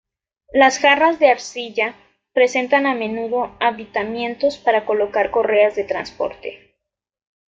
[0.51, 1.93] Las jarras de arcilla
[2.33, 6.75] presentan a menudo aditamentos para colocar correas de transporte.